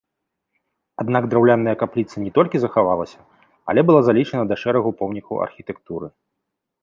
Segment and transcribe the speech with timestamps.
[1.01, 3.19] Аднак драўляная капліца не толькі захавалася,
[3.73, 6.07] але была залічана да шэрагу помнікаў архітэктуры.